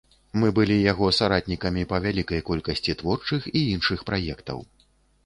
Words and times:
Мы 0.43 0.47
былі 0.59 0.77
яго 0.91 1.09
саратнікамі 1.17 1.83
па 1.91 1.99
вялікай 2.05 2.41
колькасці 2.49 2.97
творчых 3.03 3.47
і 3.61 3.63
іншых 3.75 3.99
праектаў. 4.09 4.59